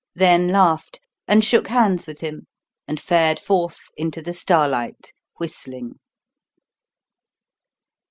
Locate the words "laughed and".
0.47-1.45